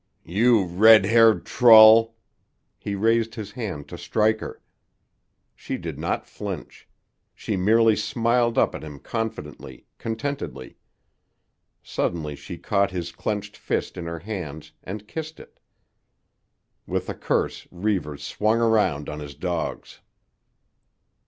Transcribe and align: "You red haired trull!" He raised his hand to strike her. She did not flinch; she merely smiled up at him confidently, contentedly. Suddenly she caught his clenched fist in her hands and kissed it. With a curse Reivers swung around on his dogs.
"You 0.25 0.65
red 0.65 1.05
haired 1.05 1.45
trull!" 1.45 2.15
He 2.79 2.95
raised 2.95 3.35
his 3.35 3.51
hand 3.51 3.87
to 3.89 3.99
strike 3.99 4.39
her. 4.39 4.59
She 5.55 5.77
did 5.77 5.99
not 5.99 6.25
flinch; 6.25 6.89
she 7.35 7.55
merely 7.55 7.95
smiled 7.95 8.57
up 8.57 8.73
at 8.73 8.83
him 8.83 8.97
confidently, 8.97 9.85
contentedly. 9.99 10.75
Suddenly 11.83 12.35
she 12.35 12.57
caught 12.57 12.89
his 12.89 13.11
clenched 13.11 13.55
fist 13.55 13.95
in 13.95 14.07
her 14.07 14.17
hands 14.17 14.71
and 14.83 15.07
kissed 15.07 15.39
it. 15.39 15.59
With 16.87 17.07
a 17.07 17.13
curse 17.13 17.67
Reivers 17.69 18.23
swung 18.23 18.59
around 18.59 19.07
on 19.07 19.19
his 19.19 19.35
dogs. 19.35 19.99